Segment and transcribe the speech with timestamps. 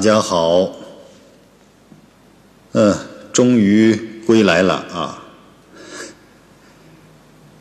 [0.00, 0.76] 大家好，
[2.72, 2.96] 嗯，
[3.34, 5.24] 终于归来了啊！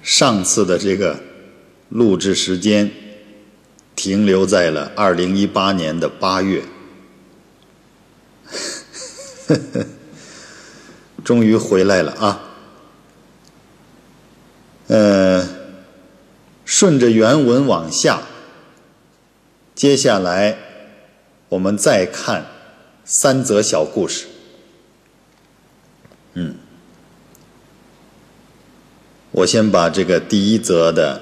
[0.01, 1.19] 上次的这个
[1.89, 2.89] 录制时间
[3.93, 6.63] 停留在了二零一八年的八月，
[11.25, 12.41] 终于回来了啊！
[14.87, 15.45] 呃，
[16.63, 18.21] 顺着原文往下，
[19.75, 20.57] 接下来
[21.49, 22.45] 我们再看
[23.03, 24.27] 三则小故事。
[26.35, 26.55] 嗯，
[29.31, 31.21] 我先把这个第一则的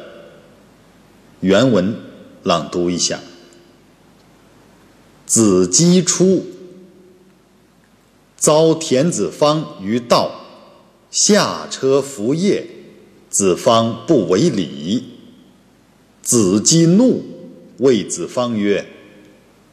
[1.39, 1.95] 原文
[2.43, 3.19] 朗读一下：
[5.25, 6.45] 子鸡出，
[8.35, 10.41] 遭田子方于道，
[11.09, 12.63] 下车扶谒。
[13.29, 15.03] 子方不为礼，
[16.23, 17.23] 子鸡怒，
[17.77, 18.87] 谓子方曰：“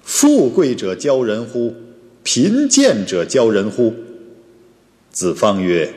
[0.04, 1.74] 富贵者骄人乎？
[2.22, 3.94] 贫贱者骄人乎？”
[5.10, 5.92] 子方曰：“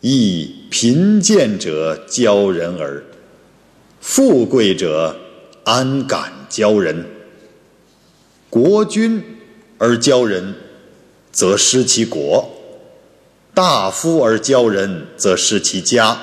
[0.00, 3.04] 亦贫贱者骄人耳。
[4.00, 5.16] 富贵者
[5.64, 7.06] 安敢骄人？
[8.50, 9.22] 国君
[9.78, 10.54] 而骄人，
[11.32, 12.44] 则失其国；
[13.52, 16.20] 大夫而骄人，则失其家。”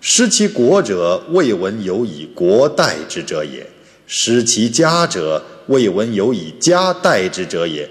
[0.00, 3.66] 失其国者，未闻有以国代之者也；
[4.06, 7.88] 失其家者，未闻有以家代之者也。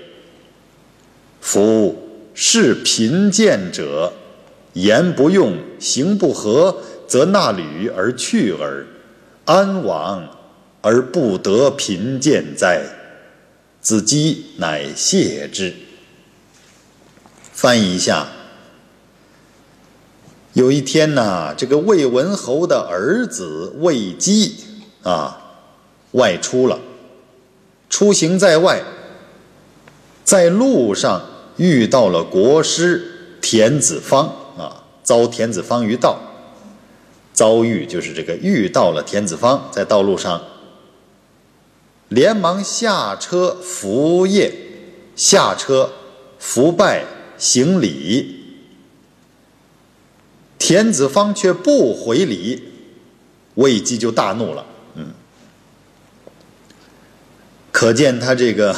[1.40, 1.98] 夫
[2.34, 4.12] 是贫贱者，
[4.74, 8.86] 言不用，行不合，则纳履而去耳。
[9.46, 10.38] 安往
[10.82, 12.84] 而不得贫贱哉？
[13.80, 15.74] 子姬乃谢之。
[17.54, 18.28] 翻译一下。
[20.52, 24.58] 有一天呐，这个魏文侯的儿子魏姬
[25.04, 25.56] 啊，
[26.12, 26.80] 外出了，
[27.90, 28.84] 出行在外，
[30.24, 31.26] 在路上
[31.58, 36.20] 遇到了国师田子方啊，遭田子方于道，
[37.34, 40.42] 遭遇就是这个遇到了田子方，在道路上，
[42.08, 44.52] 连忙下车扶谒，
[45.16, 45.92] 下车
[46.38, 47.06] 伏拜
[47.38, 48.38] 行礼。
[50.60, 52.64] 田子方却不回礼，
[53.56, 54.66] 魏姬就大怒了。
[57.72, 58.76] 可见他这个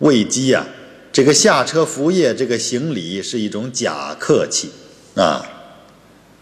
[0.00, 0.66] 魏姬呀，
[1.12, 4.70] 这个下车扶谒，这个行礼是一种假客气
[5.14, 5.46] 啊，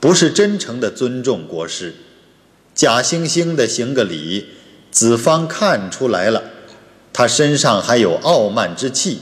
[0.00, 1.94] 不是真诚的尊重国师，
[2.74, 4.46] 假惺惺的行个礼。
[4.90, 6.44] 子方看出来了，
[7.12, 9.18] 他身上还有傲慢之气，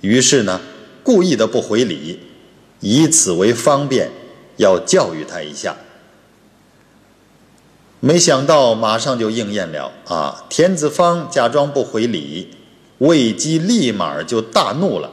[0.00, 0.60] 于是呢，
[1.02, 2.20] 故意的不回礼，
[2.80, 4.10] 以此为方便。
[4.58, 5.76] 要教育他一下，
[8.00, 10.44] 没想到马上就应验了啊！
[10.48, 12.48] 田子方假装不回礼，
[12.98, 15.10] 魏姬立马就大怒了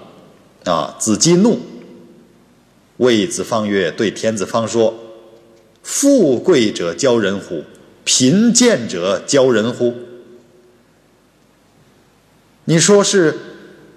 [0.66, 0.96] 啊！
[1.00, 1.60] 子姬怒，
[2.98, 4.94] 魏子方曰：“对田子方说，
[5.82, 7.64] 富贵者骄人乎？
[8.04, 9.94] 贫贱者骄人乎？
[12.66, 13.40] 你说是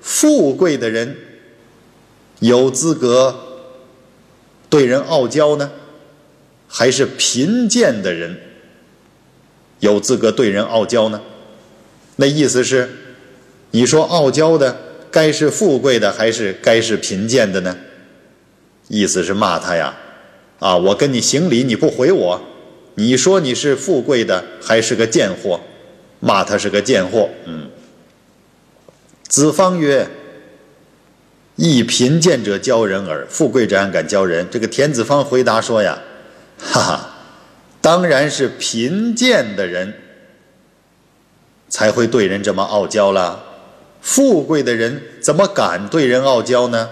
[0.00, 1.16] 富贵的人
[2.38, 3.40] 有资格？”
[4.70, 5.72] 对人傲娇呢，
[6.68, 8.40] 还是贫贱的人
[9.80, 11.20] 有资格对人傲娇呢？
[12.16, 12.88] 那意思是，
[13.70, 14.76] 你说傲娇的
[15.10, 17.76] 该是富贵的，还是该是贫贱的呢？
[18.88, 19.96] 意思是骂他呀，
[20.58, 22.40] 啊，我跟你行礼你不回我，
[22.94, 25.60] 你说你是富贵的还是个贱货？
[26.20, 27.28] 骂他是个贱货。
[27.44, 27.68] 嗯。
[29.28, 30.08] 子方曰。
[31.58, 34.46] 一贫贱者骄人耳，富贵者安敢骄人？
[34.50, 35.98] 这个田子方回答说呀
[36.60, 37.15] ：“哈哈，
[37.86, 39.94] 当然是贫贱的人
[41.68, 43.44] 才会对人这么傲娇了。
[44.02, 46.90] 富贵的人怎么敢对人傲娇呢？”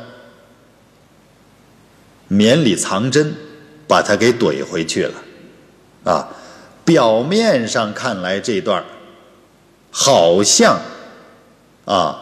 [2.31, 3.35] 绵里藏针，
[3.89, 5.15] 把他给怼回去了。
[6.05, 6.29] 啊，
[6.85, 8.85] 表面上看来这段
[9.91, 10.81] 好像
[11.87, 12.21] 啊。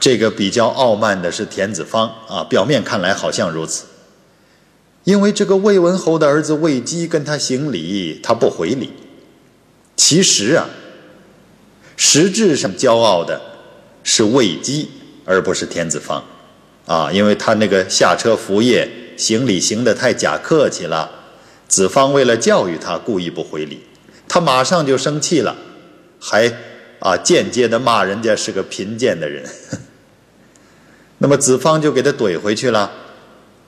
[0.00, 3.84] 这个比较傲慢的是田子方啊，表面看来好像如此。
[5.04, 8.90] 因为这个魏文侯的儿子魏姬跟他行礼，他不回礼。
[9.96, 10.66] 其实啊，
[11.96, 13.40] 实质上骄傲的
[14.02, 14.90] 是魏姬，
[15.24, 16.24] 而不是田子方
[16.86, 21.10] 啊，因为他那个下车扶谒行礼行得太假客气了。
[21.68, 23.80] 子方为了教育他，故意不回礼，
[24.28, 25.56] 他马上就生气了，
[26.20, 26.52] 还
[27.00, 29.44] 啊间接的骂人家是个贫贱的人。
[31.18, 32.92] 那么子方就给他怼回去了，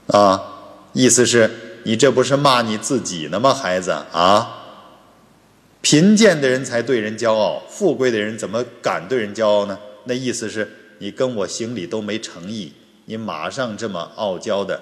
[0.08, 0.55] 啊，
[0.96, 1.50] 意思是
[1.84, 4.62] 你这不是骂你自己呢吗，孩子啊？
[5.82, 9.78] 贫贱的人才对人骄傲，富贵的人怎么敢对人骄傲呢？
[10.04, 10.66] 那意思是
[10.98, 12.72] 你跟我行礼都没诚意，
[13.04, 14.80] 你马上这么傲娇的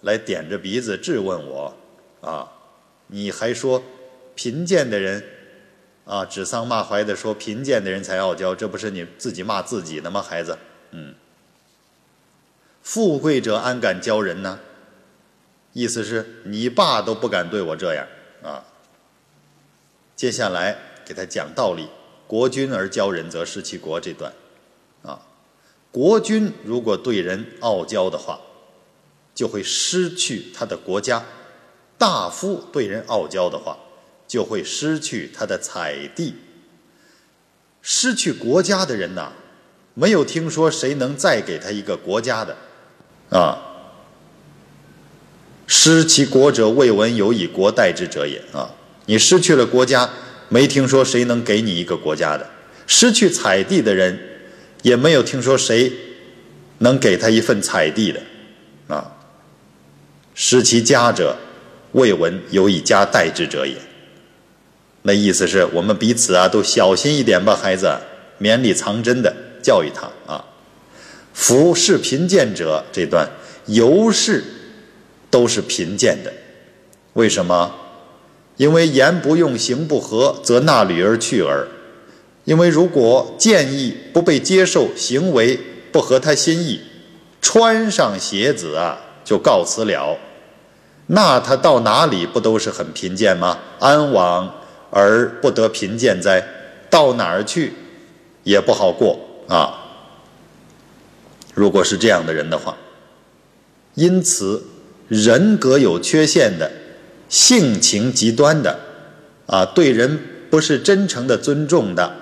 [0.00, 1.76] 来点着鼻子质问我，
[2.22, 2.50] 啊，
[3.08, 3.82] 你还说
[4.34, 5.22] 贫贱的人，
[6.06, 10.56] 啊，指桑骂槐的说贫贱的人才傲娇，这不是你自己骂自己呢吗，孩子？
[10.92, 11.14] 嗯，
[12.80, 14.58] 富贵者安敢骄人呢？
[15.72, 18.06] 意思是你爸都不敢对我这样
[18.42, 18.64] 啊。
[20.16, 21.88] 接下来给他讲道理
[22.26, 24.32] ：“国君而骄人，则失其国。”这段，
[25.02, 25.20] 啊，
[25.90, 28.40] 国君如果对人傲娇的话，
[29.34, 31.22] 就会失去他的国家；
[31.96, 33.78] 大夫对人傲娇的话，
[34.26, 36.34] 就会失去他的采地。
[37.82, 39.32] 失去国家的人呐。
[39.92, 42.56] 没有听说谁能再给他一个国家的，
[43.36, 43.69] 啊！
[45.72, 48.42] 失其国者，未闻有以国代之者也。
[48.52, 48.68] 啊，
[49.06, 50.10] 你失去了国家，
[50.48, 52.44] 没听说谁能给你一个国家的；
[52.88, 54.18] 失去采地的人，
[54.82, 55.92] 也没有听说谁
[56.78, 58.20] 能给他一份采地的。
[58.88, 59.12] 啊，
[60.34, 61.36] 失其家者，
[61.92, 63.76] 未闻有以家代之者也。
[65.02, 67.96] 那意思是我们彼此啊，都小心一点吧，孩子，
[68.38, 69.32] 绵里藏针的。
[69.62, 70.44] 教育他啊，
[71.32, 73.28] 夫是贫贱者，这段
[73.66, 74.42] 尤是
[75.30, 76.32] 都是贫贱的。
[77.14, 77.74] 为什么？
[78.56, 81.66] 因为言不用，行不合，则纳履而去耳。
[82.44, 85.58] 因为如果建议不被接受，行为
[85.92, 86.80] 不合他心意，
[87.40, 90.18] 穿上鞋子啊，就告辞了。
[91.06, 93.58] 那他到哪里不都是很贫贱吗？
[93.78, 94.54] 安往
[94.90, 96.46] 而不得贫贱哉？
[96.90, 97.72] 到哪儿去
[98.42, 99.18] 也不好过。
[99.48, 99.86] 啊，
[101.54, 102.76] 如果是这样的人的话，
[103.94, 104.62] 因此
[105.10, 106.70] 人格有缺陷的、
[107.28, 108.78] 性情极端的、
[109.46, 110.18] 啊，对人
[110.48, 112.14] 不是真诚的尊重的、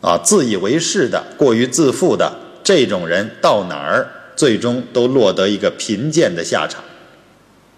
[0.00, 6.84] 啊，自以为是的、过于自负的这种人，到哪儿最终都落得一个贫贱的下场。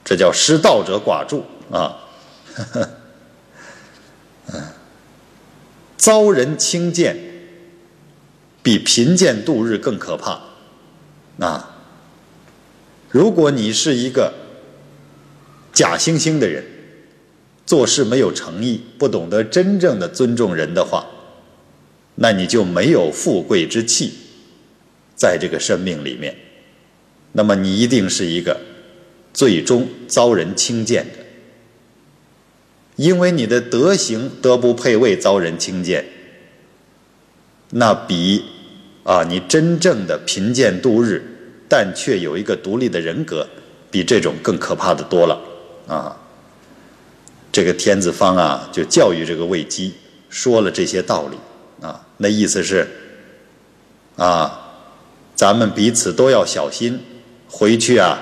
[0.05, 1.97] 这叫失道者寡助啊，
[4.53, 4.63] 嗯，
[5.97, 7.29] 遭人轻贱。
[8.63, 10.39] 比贫贱度日更可怕，
[11.39, 11.70] 啊！
[13.11, 14.33] 如果你是一个
[15.73, 16.65] 假惺惺的人，
[17.67, 21.07] 做事没有诚意，不懂得真正的尊重人的话，
[22.17, 24.12] 那你就没有富贵之气，
[25.17, 26.37] 在这个生命里面，
[27.33, 28.61] 那么你一定是一个
[29.33, 31.19] 最终遭人轻贱的，
[32.97, 36.05] 因为你的德行德不配位，遭人轻贱。
[37.71, 38.45] 那比
[39.05, 41.30] 啊，你真正的贫贱度日，
[41.71, 43.47] 但却有一个独立的人格，
[43.93, 45.41] 比这种更可怕的多了
[45.87, 46.17] 啊！
[47.53, 49.95] 这个天子方啊，就教育这个魏姬，
[50.29, 52.05] 说了这些道理啊。
[52.17, 52.89] 那意思是
[54.17, 54.69] 啊，
[55.37, 56.99] 咱们彼此都要小心，
[57.49, 58.19] 回去啊，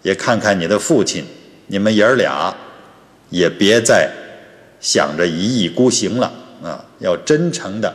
[0.00, 1.22] 也看看你的父亲，
[1.66, 2.56] 你们爷儿俩
[3.28, 4.10] 也别再
[4.80, 6.32] 想着一意孤行了
[6.62, 7.94] 啊，要真诚的。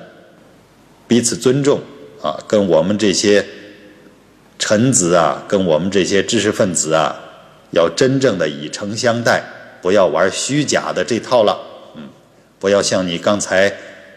[1.08, 1.82] 彼此尊重
[2.22, 3.46] 啊，跟我们这些
[4.58, 7.16] 臣子啊，跟我们这些知识分子啊，
[7.72, 9.44] 要真正的以诚相待，
[9.82, 11.60] 不要玩虚假的这套了。
[11.96, 12.10] 嗯，
[12.60, 13.72] 不要像你刚才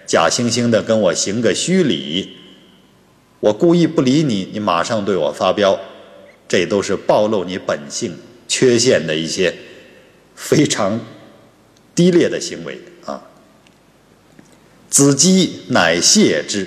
[0.07, 2.37] 假惺惺的跟我行个虚礼，
[3.41, 5.79] 我故意不理你，你马上对我发飙，
[6.49, 9.55] 这都是暴露你本性缺陷的一些
[10.35, 11.01] 非常
[11.95, 13.23] 低劣的行为啊。
[14.89, 16.67] 子姬乃谢之。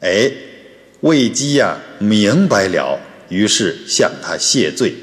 [0.00, 0.30] 哎，
[1.00, 4.94] 魏姬呀，明白了，于是向他谢罪。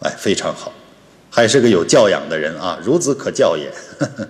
[0.00, 0.72] 哎，非常好，
[1.30, 3.72] 还是个有教养的人啊，孺子可教也。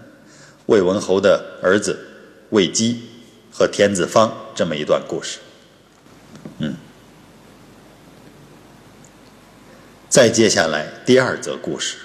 [0.66, 1.98] 魏文侯的儿子
[2.50, 3.02] 魏姬
[3.50, 5.38] 和田子方这么一段故事。
[6.58, 6.74] 嗯，
[10.08, 11.96] 再接下来第二则故事。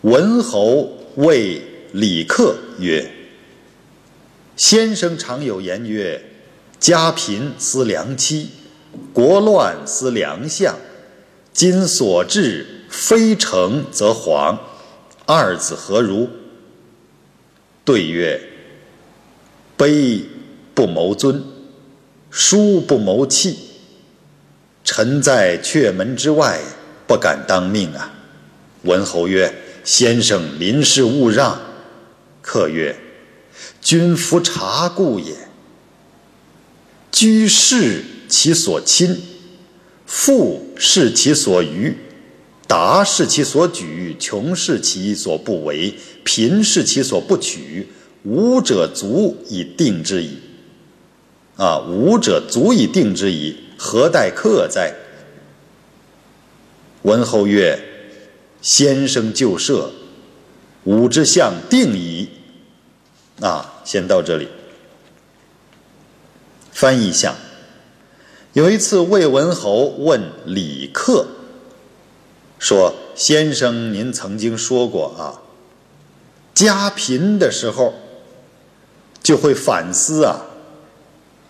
[0.00, 3.12] 文侯谓李克曰。
[4.56, 6.20] 先生常有言曰
[6.78, 8.50] ：“家贫思良妻，
[9.12, 10.76] 国乱思良相。
[11.52, 14.58] 今所至非成则亡，
[15.26, 16.28] 二子何如？”
[17.84, 18.40] 对曰
[19.76, 20.22] ：“卑
[20.74, 21.44] 不谋尊，
[22.30, 23.58] 疏不谋器。
[24.84, 26.60] 臣在阙门之外，
[27.06, 28.12] 不敢当命啊。”
[28.84, 31.58] 文侯曰：“先生临事勿让。”
[32.40, 32.96] 客曰。
[33.80, 35.47] 君夫察故也。
[37.10, 39.20] 居士其所亲，
[40.06, 41.96] 富是其所余，
[42.66, 47.88] 达是其所举，穷是其所不为，贫是其所不取。
[48.24, 50.38] 吾者足以定之矣。
[51.56, 54.94] 啊，武者足以定之矣，何待客哉？
[57.02, 57.78] 文侯曰
[58.60, 59.90] ：“先生就设，
[60.84, 62.28] 武之相定矣。”
[63.40, 64.48] 啊，先到这里。
[66.78, 67.34] 翻译一下：
[68.52, 71.26] 有一次，魏文侯问李克
[72.60, 75.42] 说：“先生，您曾经说过啊，
[76.54, 77.94] 家贫的时候
[79.20, 80.42] 就会反思啊，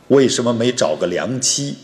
[0.06, 1.76] 为什么没找个良妻？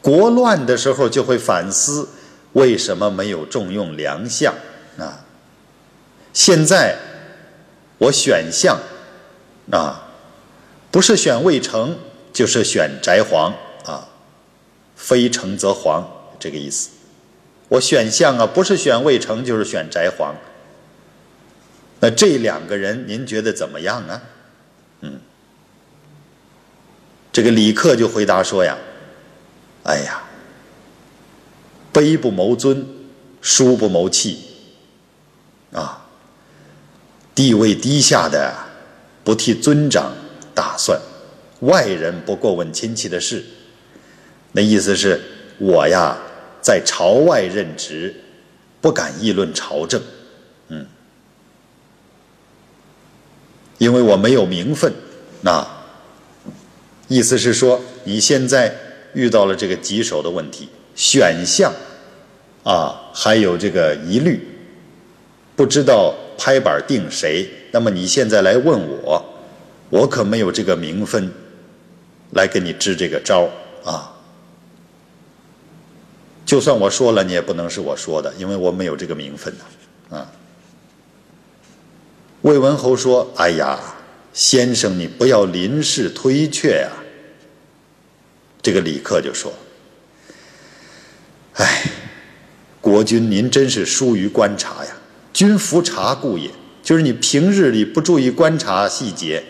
[0.00, 2.08] 国乱的时候就会反思。”
[2.54, 4.54] 为什么没有重用良相
[4.96, 5.26] 啊？
[6.32, 6.96] 现在
[7.98, 8.80] 我选相
[9.70, 10.09] 啊，
[10.90, 11.98] 不是选魏成，
[12.32, 13.54] 就是选翟黄
[13.84, 14.08] 啊，
[14.96, 16.90] 非成则黄这个意思。
[17.68, 20.34] 我选项啊，不是选魏成，就是选翟黄。
[22.00, 24.22] 那这两个人，您觉得怎么样啊？
[25.02, 25.20] 嗯，
[27.32, 28.76] 这个李克就回答说呀
[29.84, 30.24] ：“哎呀。”
[31.92, 32.86] 卑不谋尊，
[33.40, 34.38] 疏不谋器，
[35.72, 36.06] 啊，
[37.34, 38.54] 地位低下的
[39.24, 40.12] 不替尊长
[40.60, 41.00] 打算，
[41.60, 43.42] 外人不过问亲戚的事，
[44.52, 45.18] 那意思是
[45.56, 46.18] 我呀
[46.60, 48.14] 在朝外任职，
[48.82, 50.02] 不敢议论朝政，
[50.68, 50.86] 嗯，
[53.78, 54.92] 因为我没有名分，
[55.40, 55.66] 那
[57.08, 58.74] 意思是说你现在
[59.14, 60.68] 遇到了这个棘手的问题。
[60.94, 61.72] 选项，
[62.64, 64.46] 啊，还有这个疑虑，
[65.56, 67.48] 不知道拍板定谁。
[67.70, 69.24] 那么你现在来问我，
[69.90, 71.30] 我可没有这个名分，
[72.30, 73.50] 来给你支这个招
[73.84, 74.16] 啊。
[76.46, 80.16] 就算我说了，你也不能是我说的，因为我没有这个名分呐。
[80.16, 80.32] 啊。
[82.42, 83.78] 魏文侯说：“哎呀，
[84.32, 86.90] 先生，你不要临事推却呀。”
[88.62, 89.52] 这个李克就说。
[91.54, 91.90] 哎，
[92.80, 94.96] 国君您真是疏于观察呀！
[95.32, 96.50] 君服察故也，
[96.82, 99.44] 就是你平日里不注意观察细节，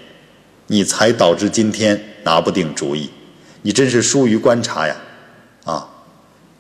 [0.71, 3.11] 你才导致今天拿不定主意。
[3.63, 4.97] 你真是疏于观察呀！
[5.65, 5.89] 啊，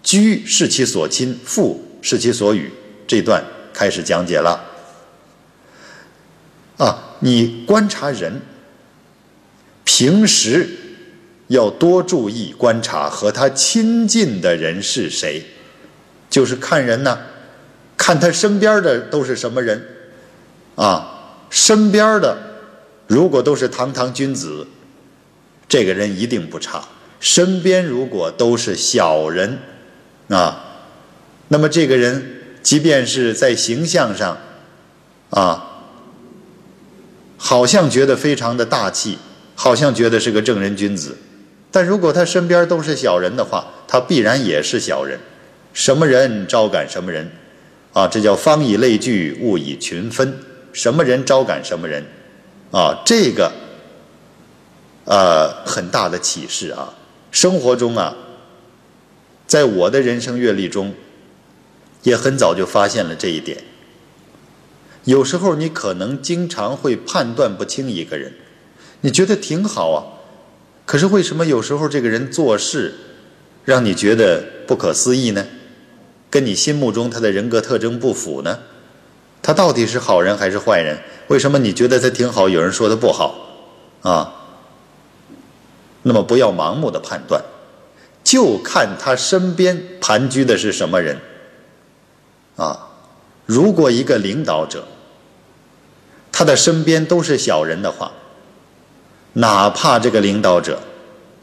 [0.02, 2.72] 居是其所亲，父是其所与。
[3.06, 4.64] 这段开始讲解了。
[6.76, 8.42] 啊，你观察人，
[9.84, 10.76] 平时。
[11.50, 15.42] 要多注意观察和他亲近的人是谁，
[16.30, 17.18] 就是看人呢，
[17.96, 19.84] 看他身边的都是什么人，
[20.76, 22.38] 啊，身边的
[23.10, 24.68] 如果都是堂堂君子，
[25.68, 26.88] 这个人一定不差；
[27.18, 29.58] 身边如果都是小人，
[30.28, 30.64] 啊，
[31.48, 32.24] 那么这个人
[32.62, 34.38] 即便是在形象上，
[35.30, 35.88] 啊，
[37.36, 39.18] 好像觉得非常的大气，
[39.56, 41.18] 好像觉得是个正人君子。
[41.72, 45.18] 但如果他身边都是小人的话，他必然也是小人。
[45.72, 47.28] 什么人招感什么人，
[47.92, 50.38] 啊，这叫方以类聚，物以群分。
[50.72, 52.04] 什么人招感什么人，
[52.70, 53.52] 啊，这个，
[55.04, 56.94] 呃，很大的启示啊。
[57.30, 58.16] 生活中啊，
[59.46, 60.94] 在我的人生阅历中，
[62.02, 63.64] 也很早就发现了这一点。
[65.04, 68.34] 有时候你可能经常会判断不清一个人，
[69.00, 70.04] 你觉得挺好啊。
[70.86, 72.94] 可是为什么有时候这个人做事
[73.64, 75.46] 让你觉得不可思议呢？
[76.28, 78.60] 跟你心目中他的人格特征不符呢？
[79.42, 80.98] 他到底是好人还是坏人？
[81.28, 83.34] 为什么你觉得他挺好，有人说他不好？
[84.02, 84.32] 啊？
[86.02, 87.42] 那么不要盲目的判断，
[88.24, 91.18] 就看他身边盘踞的是什么人。
[92.56, 92.88] 啊？
[93.46, 94.84] 如果一个领导者
[96.30, 98.12] 他的身边都是小人的话。
[99.34, 100.80] 哪怕这个领导者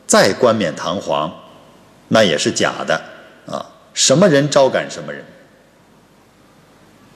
[0.05, 1.33] 再冠冕堂皇，
[2.09, 3.01] 那也是假的
[3.45, 3.65] 啊！
[3.93, 5.23] 什么人招感什么人。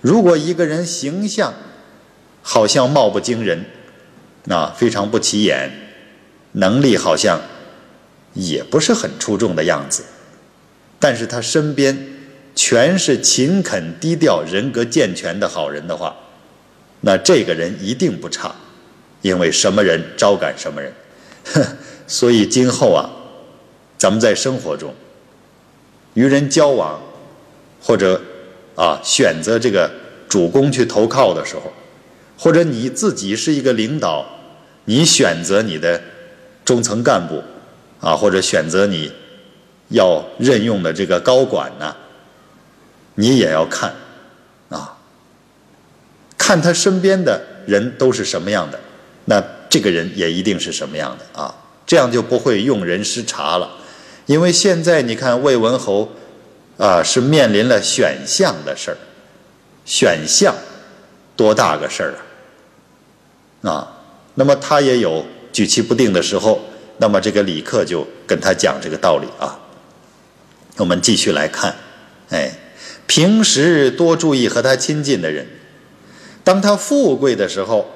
[0.02, 1.54] 如果一个人形象
[2.42, 3.66] 好像貌不惊人，
[4.46, 5.72] 那，非常不起眼，
[6.54, 7.40] 能力好像
[8.34, 10.04] 也不是很出众的样子，
[11.00, 12.08] 但是他身边
[12.56, 16.16] 全是勤恳低调、人格健全的好人的话，
[17.02, 18.56] 那这个人一定不差。
[19.22, 20.92] 因为什么人招感什么人，
[22.08, 23.08] 所以今后啊，
[23.96, 24.96] 咱们在生活中
[26.16, 27.00] 与人交往，
[27.80, 28.20] 或者
[28.76, 29.92] 啊选择这个
[30.30, 31.74] 主公去投靠的时候，
[32.38, 34.26] 或者你自己是一个领导，
[34.86, 36.02] 你选择你的
[36.64, 37.44] 中层干部
[38.00, 39.12] 啊，或者选择你
[39.90, 41.96] 要任用的这个高管呢，
[43.16, 43.94] 你也要看
[44.70, 44.98] 啊，
[46.38, 48.80] 看他身边的人都是什么样的。
[49.26, 51.54] 那这个人也一定是什么样的啊？
[51.86, 53.70] 这样就不会用人失察了。
[54.26, 56.10] 因为现在你看魏文侯
[56.78, 58.98] 啊，是面临了选项的事儿，
[59.86, 60.56] 选项
[61.36, 62.14] 多大个事儿
[63.64, 63.72] 啊？
[63.72, 63.98] 啊，
[64.36, 66.62] 那么他也有举棋不定的时候。
[66.98, 69.58] 那么这个李克就跟他讲这个道理啊。
[70.78, 71.76] 我们继续来看，
[72.30, 72.52] 哎，
[73.08, 75.48] 平时多注意和他亲近的人，
[76.44, 77.90] 当他富贵的时候，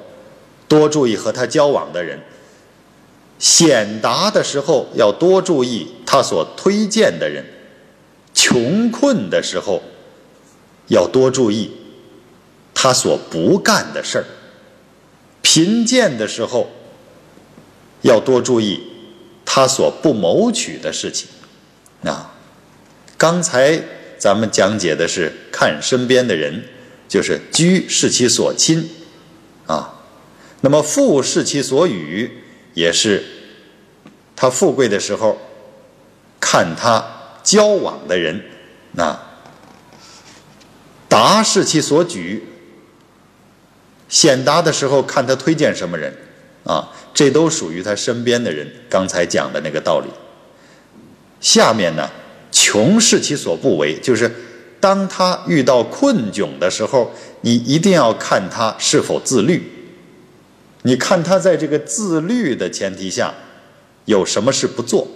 [0.67, 2.17] 多注意和他交往的人；
[3.37, 7.43] 显达的时候，要多注意他所推荐的人；
[8.35, 9.81] 穷困的时候，
[10.89, 11.71] 要多注意
[12.75, 14.23] 他所不干的事儿；
[15.41, 16.69] 贫贱的时候，
[18.01, 18.91] 要多注意。
[19.47, 21.29] 他所不谋取的事情，
[22.03, 22.33] 啊，
[23.15, 23.79] 刚才
[24.17, 26.65] 咱们讲解的是看身边的人，
[27.07, 28.89] 就是居视其所亲，
[29.67, 30.03] 啊，
[30.61, 32.41] 那么富视其所与，
[32.73, 33.23] 也是
[34.35, 35.37] 他富贵的时候
[36.39, 37.14] 看他
[37.45, 38.43] 交往的人，
[38.91, 39.17] 那，
[41.07, 42.43] 达是其所举，
[44.09, 46.13] 显达的时候看他推荐什么人，
[46.65, 46.91] 啊。
[47.13, 50.09] 这都属于他身边的人，刚才讲的那个道理。
[51.39, 52.09] 下面呢，
[52.51, 54.29] 穷是其所不为，就是
[54.81, 59.63] 当他遇到困窘的时候，你一定要看他是否自律。
[60.81, 63.33] 你看他在这个自律的前提下，
[64.03, 65.07] 有什么事不做，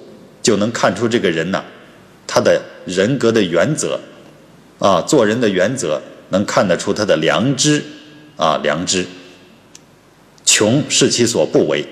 [0.42, 1.66] 就能看出这个人呢，
[2.32, 4.00] 他的人格的原则，
[4.78, 7.84] 啊，做人的原则，能看得出他的良知，
[8.38, 9.04] 啊，良知。
[10.46, 11.84] 穷是其所不为，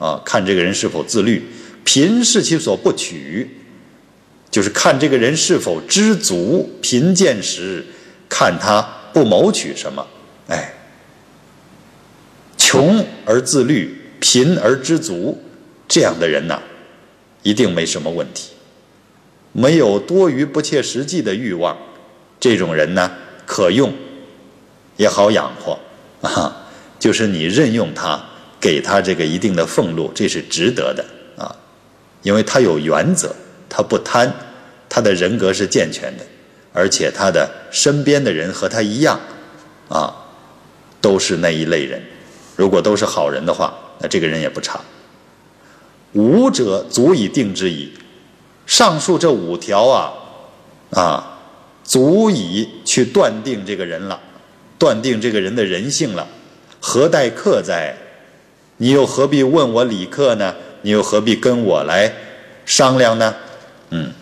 [0.00, 1.40] 啊，看这个人是否自律；
[1.84, 3.48] 贫是其所不取，
[4.50, 6.68] 就是看这个人是否知足。
[6.82, 7.86] 贫贱时，
[8.28, 8.82] 看他
[9.12, 10.04] 不谋取什么。
[10.48, 10.74] 哎，
[12.56, 15.40] 穷而自律，贫而知足，
[15.86, 16.60] 这样的人呐，
[17.44, 18.50] 一定没什么问题，
[19.54, 21.78] 没有多余不切实际的欲望。
[22.38, 23.10] 这种人呢，
[23.46, 23.94] 可用，
[24.98, 25.78] 也好养活，
[26.20, 26.60] 啊。
[26.98, 28.18] 就是你任用他，
[28.58, 31.04] 给他这个一定的俸禄，这是值得的
[31.36, 31.54] 啊，
[32.22, 33.34] 因为他有原则，
[33.68, 34.32] 他不贪，
[34.88, 36.24] 他的人格是健全的，
[36.72, 39.20] 而且他的身边的人和他一样，
[39.88, 40.14] 啊，
[41.02, 42.02] 都是那一类人。
[42.56, 44.80] 如果都是好人的话，那这个人也不差。
[46.14, 47.92] 五者足以定之矣。
[48.66, 50.12] 上述这五条啊，
[50.90, 51.38] 啊，
[51.84, 54.20] 足以去断定这个人了，
[54.78, 56.26] 断定这个人的人性了。
[56.80, 57.94] 何待客哉？
[58.78, 60.54] 你又何必问我李克呢？
[60.82, 62.12] 你又何必跟我来
[62.66, 63.34] 商量呢？
[63.90, 64.12] 嗯，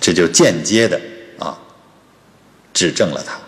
[0.00, 1.00] 这就间接的
[1.38, 1.58] 啊，
[2.72, 3.38] 指正了他。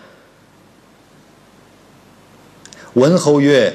[2.93, 3.73] 文侯曰：“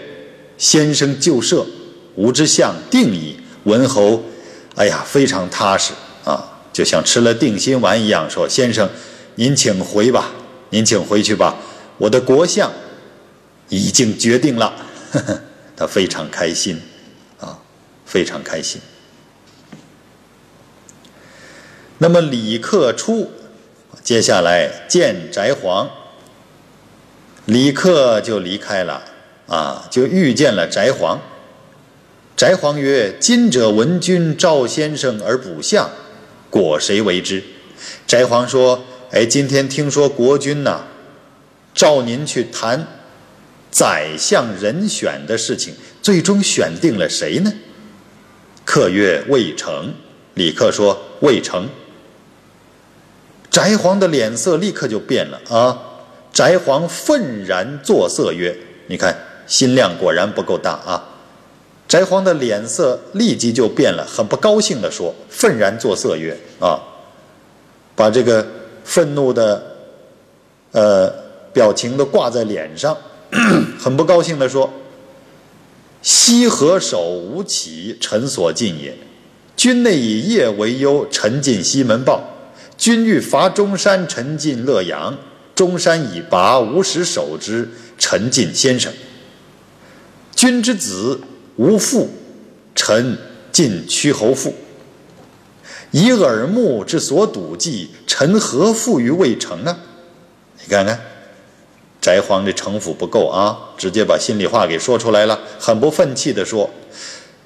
[0.57, 1.67] 先生就设，
[2.15, 4.23] 吴之相定矣。”文侯，
[4.75, 5.93] 哎呀，非常踏实
[6.25, 8.89] 啊，就像吃了定心丸一样，说：“先生，
[9.35, 10.33] 您请回吧。”
[10.73, 11.57] 您请回去吧，
[11.99, 12.71] 我的国相
[13.71, 14.73] 已经决定了，
[15.77, 16.81] 他非常开心，
[17.41, 17.59] 啊，
[18.07, 18.81] 非常开心。
[21.99, 23.33] 那么李克出，
[24.05, 25.91] 接下来见翟皇，
[27.47, 29.03] 李克就离开了，
[29.49, 31.21] 啊，就遇见了翟皇。
[32.41, 35.91] 翟皇曰：“今者闻君召先生而卜相，
[36.49, 37.45] 果谁为之？”
[38.09, 38.83] 翟皇说。
[39.11, 40.85] 哎，今天听说国君呐，
[41.75, 42.87] 召您去谈
[43.71, 47.53] 宰相人选的事情，最终选定了谁呢？
[48.65, 49.93] 客曰：“魏成。”
[50.33, 51.69] 李克说：“魏成。”
[53.53, 55.79] 翟皇的脸色立刻就变了啊！
[56.33, 58.57] 翟皇愤然作色曰
[58.89, 59.15] ：“你看
[59.47, 61.07] 心量果然不够大啊！”
[61.91, 66.81] 翟璜的脸色立即就变了，很不高兴地说：“愤然作色曰啊，
[67.95, 68.47] 把这个。”
[68.83, 69.63] 愤怒的，
[70.73, 71.09] 呃，
[71.53, 72.97] 表情都挂在脸上，
[73.79, 74.69] 很不高兴地说
[76.03, 78.97] ：“西河守吴起，臣所进也。
[79.55, 82.21] 君内以业为忧，臣进西门豹；
[82.77, 85.17] 君欲伐中山，臣进乐阳。
[85.55, 88.93] 中山已拔，吾使守之，臣进先生。
[90.35, 91.21] 君之子
[91.61, 92.09] 无父，
[92.75, 93.19] 臣
[93.53, 94.55] 进屈侯父。”
[95.93, 99.77] 以耳目之所睹计，臣何负于魏成啊？
[100.63, 100.99] 你看看，
[102.01, 106.71] 翟皇这城府不够啊，直接把心里话给说出来了，很不忿气地说：“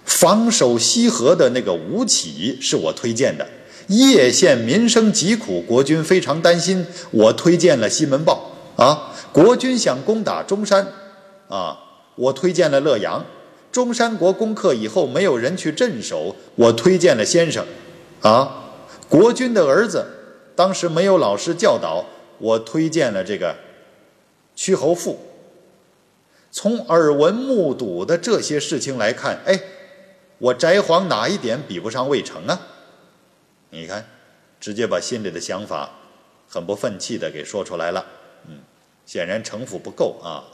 [0.06, 3.44] 防守西河的那个吴起是我推荐的，
[3.88, 9.10] 叶县民生疾苦，国君非常担心，我推荐了西门豹啊。
[9.32, 10.86] 国君想攻打中山，
[11.48, 11.78] 啊，
[12.14, 13.24] 我推荐了乐阳；
[13.74, 17.66] 中山国攻克以后，没有人去镇守，我推荐了先生。
[18.20, 18.70] 啊，
[19.08, 20.06] 国君的儿子
[20.54, 22.04] 当时没有老师教导，
[22.38, 23.56] 我推荐了这个
[24.54, 25.18] 屈侯父。
[26.52, 29.60] 从耳闻目睹的这些事情来看，哎，
[30.38, 32.60] 我翟皇哪一点比不上魏成啊？
[33.70, 34.06] 你看，
[34.60, 35.90] 直接把心里的想法
[36.48, 38.06] 很不愤气的给说出来了。
[38.46, 38.60] 嗯，
[39.04, 40.46] 显然城府不够啊。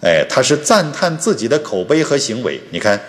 [0.00, 2.60] 哎，他是赞叹自己的口碑和行为。
[2.70, 3.00] 你看，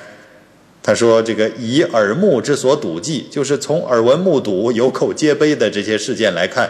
[0.82, 6.70] 他说这个以耳目之所睹记，就是从耳闻目睹、有口皆碑的这些事件来看，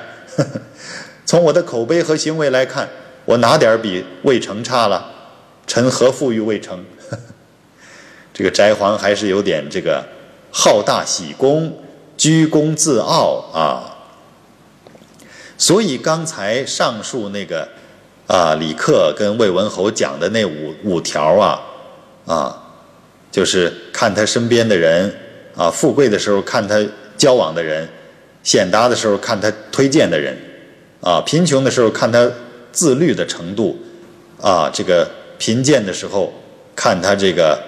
[1.25, 2.89] 从我的口碑和行为来看。
[3.25, 5.13] 我哪点比魏成差了？
[5.67, 6.83] 臣何负于魏成？
[8.33, 10.03] 这个翟皇还是有点这个
[10.49, 11.83] 好大喜功、
[12.17, 13.97] 居功自傲啊。
[15.59, 17.69] 所以刚才上述那个
[18.29, 21.59] 啊，李克跟魏文侯讲的那五五条啊
[22.25, 22.63] 啊，
[23.31, 25.11] 就是看他身边的人
[25.57, 26.79] 啊，富贵的时候看他
[27.17, 27.89] 交往的人，
[28.43, 30.37] 显达的时候看他推荐的人
[31.01, 32.31] 啊，贫穷的时候看他。
[32.71, 33.75] 自律的程度，
[34.39, 36.31] 啊，这个贫贱的时候，
[36.75, 37.59] 看他这个，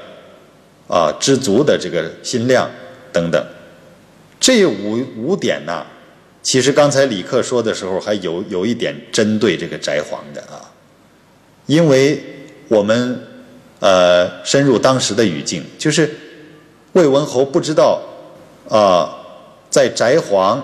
[0.88, 2.70] 啊，知足的这个心量
[3.12, 3.44] 等等，
[4.40, 5.84] 这五五点呢，
[6.42, 10.72] 其实刚才李克说的时候，还有有一点针对这个翟黄的啊，
[11.66, 12.22] 因为
[12.68, 13.22] 我们
[13.80, 16.10] 呃深入当时的语境，就是
[16.94, 18.02] 魏文侯不知道
[18.70, 19.10] 啊，
[19.70, 20.62] 在翟黄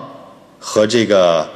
[0.58, 1.48] 和这个。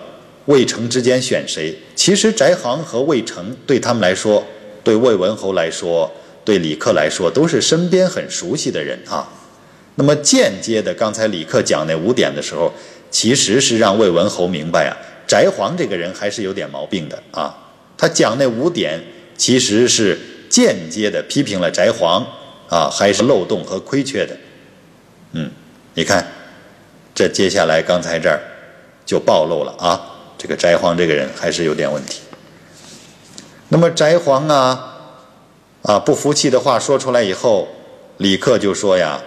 [0.46, 1.72] 魏成之间选谁？
[1.94, 4.44] 其实翟行和魏成对他们来说，
[4.82, 6.11] 对魏文侯来说，
[6.44, 9.28] 对李克来说，都是身边很熟悉的人啊。
[9.94, 12.72] 那么间接的，刚才李克讲那五点的时候，
[13.12, 14.96] 其实是让魏文侯明白啊，
[15.29, 17.57] 翟皇这个人还是有点毛病的啊。
[17.96, 19.01] 他讲那五点，
[19.37, 22.27] 其实是间接的批评了翟皇
[22.68, 24.37] 啊，还是漏洞和亏缺的。
[25.33, 25.51] 嗯，
[25.94, 26.27] 你看，
[27.14, 28.40] 这接下来刚才这儿
[29.07, 30.09] 就暴露了啊。
[30.38, 32.22] 这个翟皇这个人还是有点问题。
[33.68, 34.96] 那么翟皇啊，
[35.83, 37.68] 啊不服气的话说出来以后，
[38.16, 39.20] 李克就说呀：“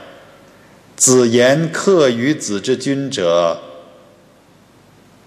[0.98, 3.62] 子言克于子之君者，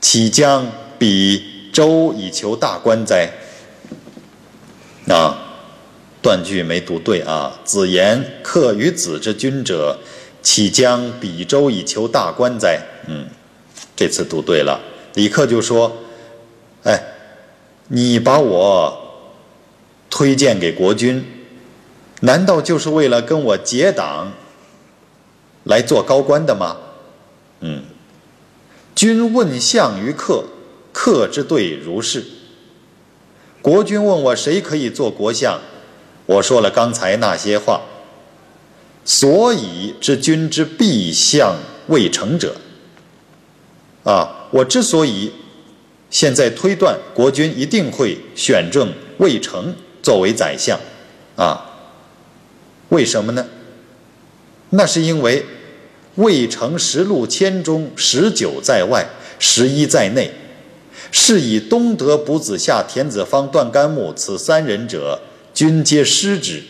[0.00, 0.66] 岂将
[0.98, 3.30] 比周以求大官哉？”
[5.08, 5.38] 啊，
[6.20, 7.60] 断句没读对啊！
[7.64, 9.98] 子言克于子之君者，
[10.42, 12.82] 岂将比周以求大官哉？
[13.06, 13.26] 嗯，
[13.96, 14.80] 这次读对了。
[15.14, 15.96] 李克就说
[16.84, 17.02] ：“哎，
[17.88, 19.30] 你把我
[20.10, 21.24] 推荐给国君，
[22.20, 24.32] 难道就是为了跟我结党
[25.64, 26.76] 来做高官的吗？
[27.60, 27.82] 嗯，
[28.98, 30.42] 君问相于客，
[30.92, 32.24] 客之对如是。
[33.62, 35.60] 国君问我谁可以做国相，
[36.26, 37.82] 我说了刚才那些话，
[39.04, 42.56] 所以知君之必相未成者。”
[44.02, 45.30] 啊，我之所以
[46.10, 50.76] 现在推断国君一定会选中魏成作为宰相，
[51.36, 51.70] 啊，
[52.88, 53.46] 为什么呢？
[54.70, 55.46] 那是因为
[56.18, 59.06] 魏成十路千中十九在外，
[59.40, 60.30] 十一在内，
[61.10, 65.20] 是以东德卜子夏田子方段干木此三人者，
[65.52, 66.60] 均皆师之；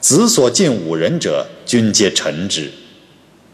[0.00, 2.70] 子所近五人者，均皆臣之。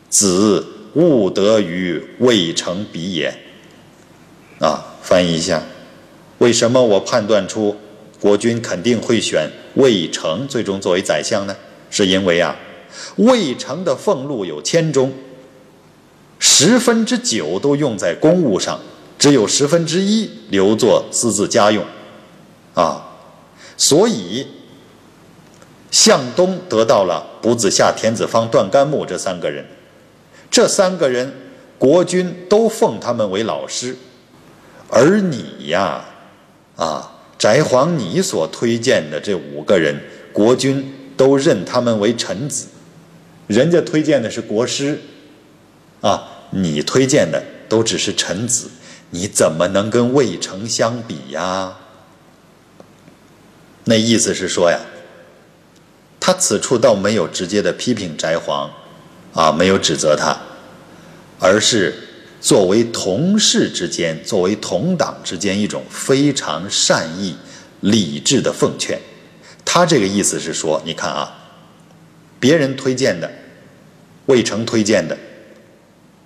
[0.09, 0.67] 子。
[0.95, 3.37] 勿得于魏成彼也。
[4.61, 5.61] 啊，翻译一下，
[6.39, 7.77] 为什么我判断出
[8.21, 11.57] 国君肯定会选魏成最终作为宰相呢？
[11.91, 12.57] 是因为啊，
[13.17, 15.13] 魏成的俸禄有千钟，
[16.39, 18.81] 十分之九都用在公务上，
[19.19, 21.85] 只有十分之一留作私自家用。
[22.75, 23.07] 啊，
[23.77, 24.47] 所以
[25.91, 29.65] 向东得到了卜子夏、田子方、段干木这三个人。
[30.51, 31.33] 这三个人，
[31.79, 33.97] 国君都奉他们为老师，
[34.89, 36.05] 而你呀，
[36.77, 40.01] 啊，翟皇，你所推荐的这五个人，
[40.33, 42.67] 国君都认他们为臣子，
[43.47, 45.01] 人家推荐的是国师，
[46.01, 48.71] 啊，你推荐的都只是臣子，
[49.11, 51.77] 你怎么能跟魏成相比呀？
[53.85, 54.81] 那意思是说呀，
[56.19, 58.71] 他此处倒没有直接的批评翟皇。
[59.35, 60.39] 啊，没有指责他，
[61.41, 61.93] 而是
[62.41, 67.35] 作为同事之间、作为同党之间一种非常善意、
[67.81, 68.97] 理智的奉劝。
[69.65, 71.44] 他这个意思是说，你看啊，
[72.45, 73.33] 别人推荐的、
[74.27, 75.17] 魏成推荐的，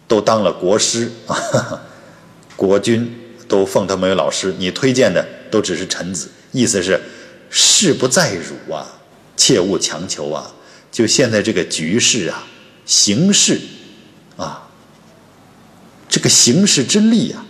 [0.08, 1.80] 都当了国师啊，
[2.56, 3.08] 国君
[3.46, 6.28] 都奉他为老师，你推荐的都只是臣子。
[6.50, 7.00] 意思是，
[7.50, 8.84] 事不在汝啊，
[9.36, 10.52] 切勿强求啊。
[10.90, 12.44] 就现在这个局势啊，
[12.84, 13.60] 形势
[14.36, 14.68] 啊，
[16.08, 17.46] 这个形势之力啊，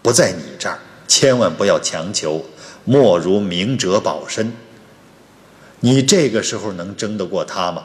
[0.00, 2.42] 不在你这儿，千万不要强求。
[2.86, 4.50] 莫如明哲保身。
[5.84, 7.84] 你这个时候能争得过他吗？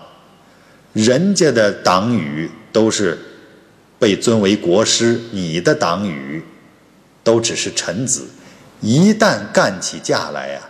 [0.93, 3.19] 人家的党羽都是
[3.99, 6.41] 被尊为国师，你的党羽
[7.25, 8.29] 都只是臣子。
[8.79, 10.61] 一旦干起架来呀，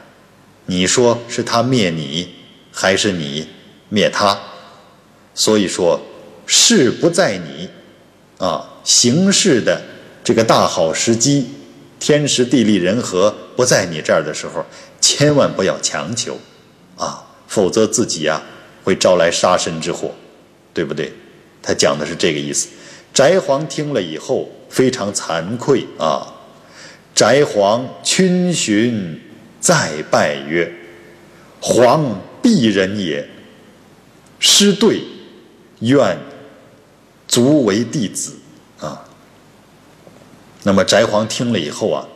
[0.66, 2.34] 你说是他灭你，
[2.72, 3.48] 还是你
[3.90, 4.36] 灭他？
[5.36, 6.02] 所以说，
[6.48, 7.70] 事不在你，
[8.44, 9.80] 啊，行事的
[10.24, 11.48] 这个大好时机，
[12.00, 14.66] 天时地利人和不在你这儿的时候，
[15.00, 16.36] 千万不要强求，
[17.00, 18.40] 啊，否则自己呀
[18.84, 20.14] 会招来杀身之祸，
[20.74, 21.12] 对不对？
[21.64, 22.68] 他讲的是这个意思。
[23.14, 26.36] 翟皇听了以后非常惭愧啊。
[27.16, 29.20] 翟皇群询
[29.60, 30.72] 再拜曰
[31.60, 33.28] ：“皇鄙人也，
[34.40, 35.02] 师对，
[35.80, 36.18] 愿
[37.28, 38.38] 足为弟子。”
[38.80, 39.04] 啊，
[40.64, 42.08] 那么翟皇听了以后啊，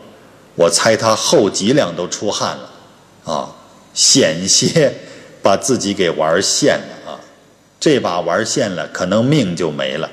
[0.56, 2.72] 我猜他后脊梁都出汗了，
[3.26, 3.56] 啊，
[3.94, 4.94] 险些
[5.42, 7.20] 把自己给玩现了啊，
[7.80, 10.10] 这把玩现了，可能命就没了。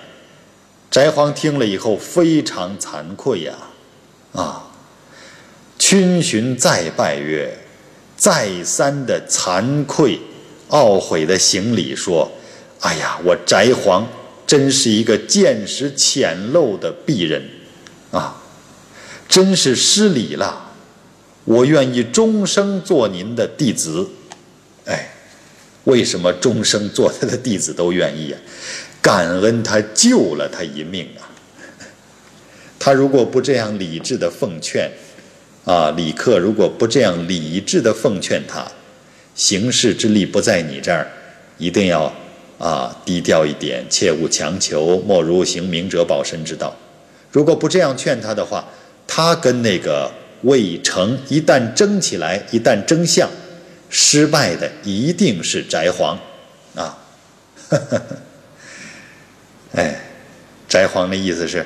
[0.90, 3.54] 翟皇听了以后非常惭愧呀，
[4.32, 4.66] 啊。
[5.78, 7.56] 群询再拜曰
[8.14, 10.20] ：“再三的惭愧、
[10.68, 12.30] 懊悔的行礼说
[12.80, 14.06] ：‘哎呀，我翟皇
[14.46, 17.42] 真是一个见识浅陋的鄙人，
[18.10, 18.42] 啊，
[19.26, 20.69] 真是失礼了。
[21.44, 24.08] 我愿意终生做您的弟子。’
[24.86, 25.10] 哎，
[25.84, 28.40] 为什么终生做他的弟子都愿意啊？
[29.02, 31.28] 感恩他救了他一命啊！
[32.78, 34.90] 他如果不这样理智的奉劝。”
[35.66, 38.66] 啊，李克如果不这样理智的奉劝他，
[39.34, 41.06] 行事之力不在你这儿，
[41.58, 42.12] 一定要
[42.58, 46.74] 啊低调一点，切勿强求，莫如行明哲保身之道。
[47.30, 48.66] 如果不这样劝他的话，
[49.06, 50.10] 他跟那个
[50.42, 53.28] 未成一旦争起来，一旦争相，
[53.88, 56.18] 失败的一定是翟皇
[56.74, 56.98] 啊！
[59.74, 60.00] 哎，
[60.68, 61.64] 翟皇的意思是，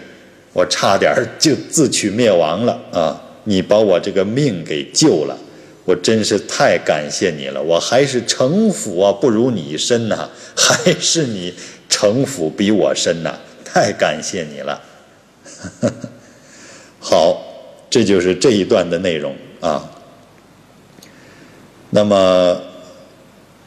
[0.52, 3.20] 我差点就自取灭亡了啊！
[3.44, 5.36] 你把我这个命给救了，
[5.84, 7.62] 我真是太感谢你了。
[7.62, 11.54] 我还是城府啊不如你深呐，还是你
[11.90, 14.82] 城府比我深呐，太感谢你了。
[16.98, 17.43] 好，
[17.94, 19.88] 这就是这一段的内容啊。
[21.90, 22.60] 那么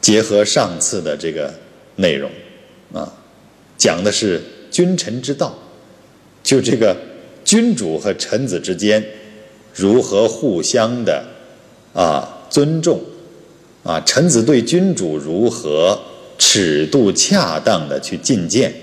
[0.02, 1.50] 结合上次的这个
[1.96, 2.30] 内容
[2.92, 3.10] 啊，
[3.78, 5.58] 讲的是君臣之道，
[6.42, 6.94] 就这个
[7.42, 9.02] 君主和臣子之间。
[9.74, 11.24] 如何互相的
[11.94, 13.00] 啊尊重
[13.82, 13.98] 啊？
[14.04, 15.98] 臣子对君主如何
[16.36, 18.74] 尺度恰当的去进谏？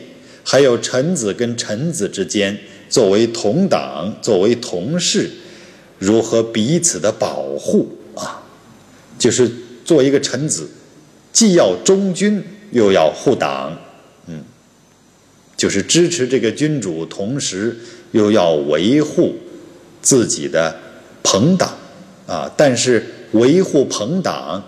[0.44, 2.58] 还有臣子跟臣子之间，
[2.90, 5.30] 作为同党、作为同事，
[6.00, 8.44] 如何彼此的保护啊？
[9.18, 9.52] 就是
[9.84, 10.70] 做一个臣子，
[11.32, 13.78] 既要忠君，又要护党，
[14.28, 14.44] 嗯，
[15.58, 17.78] 就是支持这个君主，同时
[18.12, 19.36] 又要维护
[20.02, 20.80] 自己的。
[21.28, 21.76] 朋党，
[22.28, 24.64] 啊，但是维护朋党，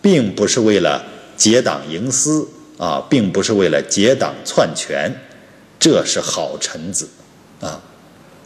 [0.00, 1.04] 并不是为了
[1.36, 2.46] 结党营私，
[2.78, 5.12] 啊，并不是为了结党篡权，
[5.80, 7.08] 这是好臣子，
[7.60, 7.80] 啊，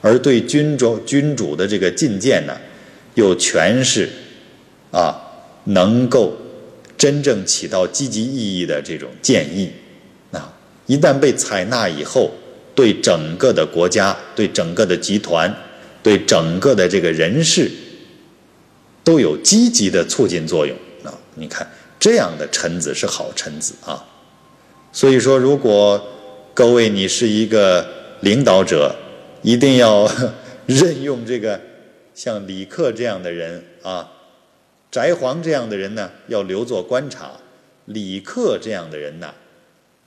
[0.01, 2.57] 而对君主君主的这个进谏呢，
[3.15, 4.09] 又全是，
[4.91, 5.21] 啊，
[5.65, 6.37] 能够
[6.97, 9.71] 真正起到积极意义的这种建议，
[10.33, 10.53] 啊，
[10.87, 12.31] 一旦被采纳以后，
[12.75, 15.55] 对整个的国家，对整个的集团。
[16.03, 17.71] 对整个的这个人事
[19.05, 21.13] 都有积极的促进作用啊！
[21.35, 24.03] 你看这样的臣子是好臣子啊。
[24.95, 26.03] 所以说，如果
[26.55, 27.87] 各位你是一个
[28.21, 28.95] 领导者，
[29.43, 30.11] 一定要
[30.67, 31.61] 任用这个
[32.15, 34.13] 像李克这样的人啊，
[34.91, 37.41] 翟皇这样的人呢，要留作观察；
[37.87, 39.35] 李克这样的人呢，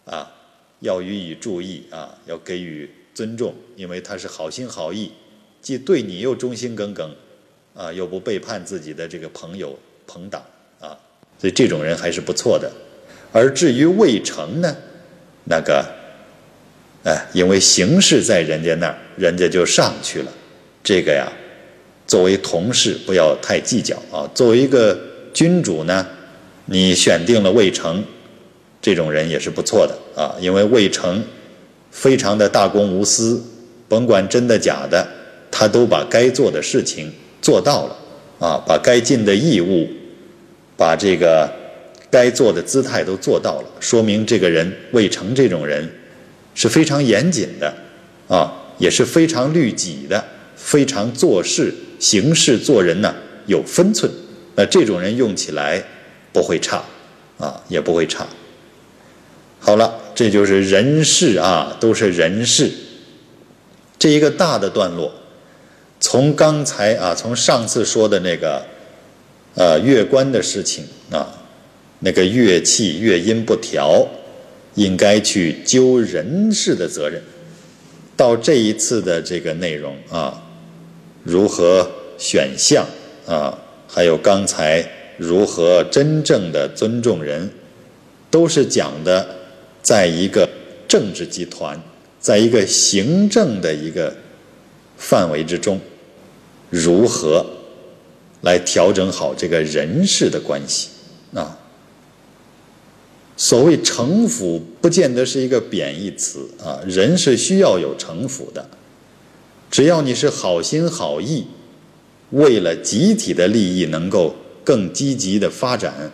[0.06, 0.32] 啊，
[0.82, 5.12] 要予以注意啊，要给予尊重，因为他是好心好意。
[5.62, 7.16] 既对你又忠心耿耿，
[7.74, 10.44] 啊，又不背叛自己的这个朋友朋党
[10.80, 10.98] 啊，
[11.40, 12.72] 所以这种人还是不错的。
[13.32, 14.76] 而至于魏成呢，
[15.46, 15.84] 那个，
[17.04, 20.32] 哎，因为形势在人家那儿，人家就上去了。
[20.84, 21.32] 这个呀，
[22.08, 24.30] 作为同事不要太计较啊。
[24.34, 24.98] 作为一个
[25.34, 26.08] 君主呢，
[26.66, 28.04] 你选定了魏成，
[28.82, 30.36] 这种人也是不错的啊。
[30.40, 31.24] 因为魏成
[31.92, 33.42] 非常的大公无私，
[33.88, 35.08] 甭管真的假的。
[35.56, 37.96] 他都把该做的事情做到了，
[38.40, 39.88] 啊，把该尽的义务
[40.76, 41.48] 把这个
[42.10, 45.88] 该做的姿态都做到了，说明这个人魏成这种人
[46.56, 47.74] 是非常严谨的
[48.28, 50.24] 啊，也是非常律己的，
[50.56, 53.14] 非常做事行事做人呢
[53.48, 54.12] 有分寸。
[54.56, 55.84] 那这种人用起来
[56.32, 56.84] 不会差
[57.38, 58.28] 啊，也不会差。
[59.60, 62.70] 好了，这就是人事啊，都是人事。
[63.98, 65.12] 这一个大的段落，
[66.00, 68.62] 从刚才啊，从上次说的那个，
[69.56, 71.34] 呃，乐官的事情啊，
[72.00, 74.06] 那个乐器乐音不调，
[74.76, 77.22] 应该去揪人事的责任，
[78.16, 80.44] 到这一次的这个内容啊，
[81.24, 82.86] 如何选项
[83.26, 83.58] 啊，
[83.88, 87.50] 还有刚才如何真正的尊重人，
[88.30, 89.28] 都是讲的，
[89.82, 90.50] 在一个
[90.88, 91.80] 政治集团。
[92.20, 94.16] 在一个行政的一个
[94.96, 95.78] 范围之中，
[96.70, 97.46] 如何
[98.40, 100.88] 来调整好这个人事的关系
[101.34, 101.60] 啊？
[103.36, 106.80] 所谓城府，不见得是一个贬义词啊。
[106.86, 108.70] 人是需要有城府的，
[109.70, 111.48] 只要你是好心好意，
[112.32, 116.12] 为了集体的利益能够更积极的发展，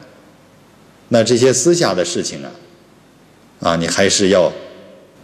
[1.09, 2.51] 那这些私下的事情啊，
[3.59, 4.51] 啊，你还是要。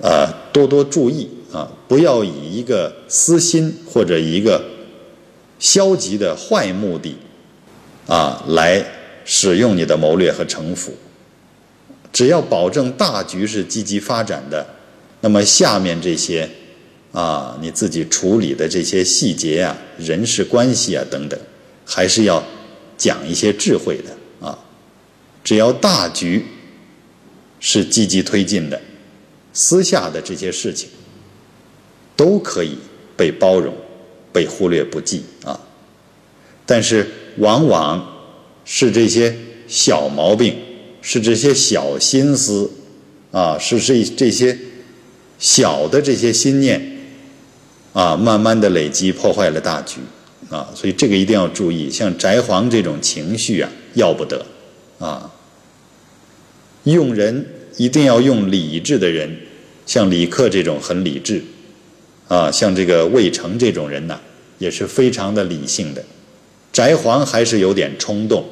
[0.03, 1.71] 啊，多多注意啊！
[1.87, 4.61] 不要以一个私心或者一个
[5.57, 7.15] 消极的坏目的
[8.05, 8.85] 啊来
[9.23, 10.91] 使用你的谋略和城府。
[12.15, 14.65] 只要保证大局是积极发展的，
[15.19, 16.49] 那么下面这些
[17.11, 21.37] 啊你自己处理的这些细节啊、人事关系啊等等，
[21.83, 22.41] 还是要
[22.97, 24.57] 讲一些智慧的啊。
[25.43, 26.45] 只要大局
[27.59, 28.81] 是积极推进的。
[29.51, 30.87] 私下的这些事情
[32.15, 32.77] 都可以
[33.17, 33.73] 被包容、
[34.31, 35.59] 被忽略不计啊，
[36.65, 37.05] 但是
[37.39, 38.15] 往往
[38.63, 39.35] 是这些
[39.67, 40.57] 小毛病，
[41.05, 42.71] 是这些小心思
[43.29, 44.57] 啊，是这这些
[45.37, 46.81] 小的这些心念
[47.93, 49.99] 啊，慢慢的累积破坏了大局
[50.49, 51.91] 啊，所以这个一定要注意。
[51.91, 54.43] 像翟黄这种情绪啊，要不得
[54.97, 55.31] 啊，
[56.85, 57.45] 用人。
[57.77, 59.29] 一定要用理智的人，
[59.85, 61.43] 像李克这种很理智，
[62.29, 64.17] 啊，像这个魏成这种人呢，
[64.59, 66.01] 也是非常的理性的。
[66.71, 68.45] 翟黄还是有点冲动，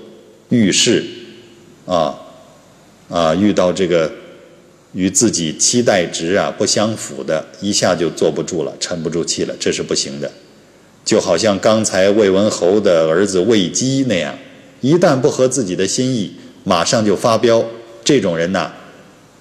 [0.49, 1.05] 遇事，
[1.85, 2.19] 啊，
[3.09, 4.11] 啊，遇到这个
[4.93, 10.31] 与自己期待值啊不相符的，一下就坐不住了，沉不住气了，这是不行的。
[11.05, 14.37] 就好像刚才魏文侯的儿子魏姬那样，
[14.81, 17.63] 一旦不合自己的心意，马上就发飙，
[18.03, 18.71] 这种人呐。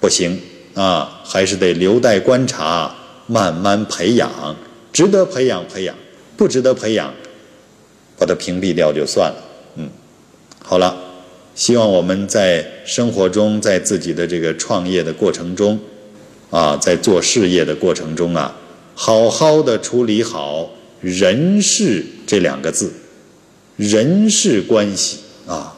[0.00, 0.40] 不行
[0.74, 2.92] 啊，还是得留待观察，
[3.28, 4.56] 慢慢培养。
[4.92, 5.94] 值得培养培养，
[6.36, 7.14] 不值得培养，
[8.18, 9.36] 把它屏蔽掉就算了。
[9.76, 9.88] 嗯，
[10.62, 10.96] 好了，
[11.54, 15.78] 希望我们在生活中，在自己的这个创业的过程中，
[16.50, 18.56] 啊，在做事业的过程中啊，
[18.94, 22.92] 好好的处理好人事这两个字，
[23.76, 25.76] 人事关系啊，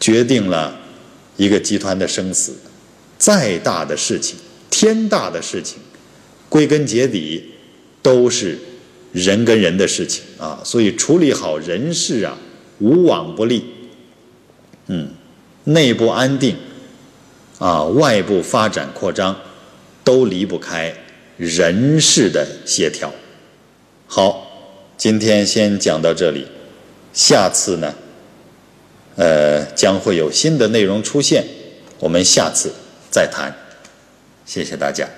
[0.00, 0.80] 决定了
[1.36, 2.54] 一个集团的生死。
[3.18, 4.36] 再大的事情，
[4.70, 5.78] 天大的事情，
[6.48, 7.42] 归根结底
[8.00, 8.58] 都是
[9.12, 10.60] 人跟人的事情啊。
[10.64, 12.36] 所以处理好人事啊，
[12.78, 13.64] 无往不利。
[14.86, 15.10] 嗯，
[15.64, 16.56] 内部安定
[17.58, 19.36] 啊，外部发展扩张，
[20.04, 20.94] 都离不开
[21.36, 23.12] 人事的协调。
[24.06, 24.46] 好，
[24.96, 26.46] 今天先讲到这里，
[27.12, 27.94] 下次呢，
[29.16, 31.44] 呃，将会有新的内容出现，
[31.98, 32.72] 我们下次。
[33.08, 33.50] 再谈，
[34.44, 35.08] 谢谢大家。